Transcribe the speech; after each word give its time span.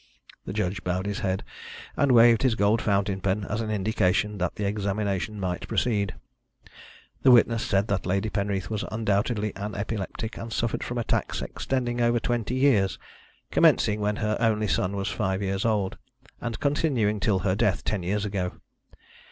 The 0.45 0.51
judge 0.53 0.83
bowed 0.83 1.05
his 1.05 1.19
head 1.19 1.43
and 1.95 2.11
waved 2.11 2.41
his 2.41 2.55
gold 2.55 2.81
fountain 2.81 3.21
pen 3.21 3.43
as 3.47 3.61
an 3.61 3.69
indication 3.69 4.39
that 4.39 4.55
the 4.55 4.65
examination 4.65 5.39
might 5.39 5.67
proceed. 5.67 6.15
The 7.21 7.29
witness 7.29 7.61
said 7.63 7.87
that 7.89 8.07
Lady 8.07 8.31
Penreath 8.31 8.67
was 8.71 8.83
undoubtedly 8.91 9.55
an 9.55 9.75
epileptic, 9.75 10.37
and 10.37 10.51
suffered 10.51 10.83
from 10.83 10.97
attacks 10.97 11.43
extending 11.43 12.01
over 12.01 12.19
twenty 12.19 12.55
years, 12.55 12.97
commencing 13.51 13.99
when 13.99 14.15
her 14.15 14.37
only 14.39 14.67
son 14.67 14.95
was 14.95 15.09
five 15.09 15.43
years 15.43 15.65
old, 15.65 15.99
and 16.41 16.59
continuing 16.59 17.19
till 17.19 17.37
her 17.37 17.53
death 17.55 17.83
ten 17.83 18.01
years 18.01 18.25
ago. 18.25 18.53